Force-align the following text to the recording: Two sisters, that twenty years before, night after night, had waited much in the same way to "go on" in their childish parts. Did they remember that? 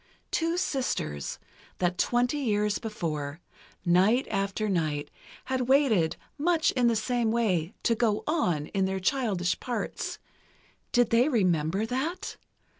Two 0.31 0.57
sisters, 0.57 1.37
that 1.77 1.99
twenty 1.99 2.39
years 2.39 2.79
before, 2.79 3.39
night 3.85 4.25
after 4.31 4.67
night, 4.67 5.11
had 5.45 5.69
waited 5.69 6.15
much 6.39 6.71
in 6.71 6.87
the 6.87 6.95
same 6.95 7.29
way 7.29 7.75
to 7.83 7.93
"go 7.93 8.23
on" 8.25 8.65
in 8.69 8.85
their 8.85 8.99
childish 8.99 9.59
parts. 9.59 10.17
Did 10.91 11.11
they 11.11 11.29
remember 11.29 11.85
that? 11.85 12.37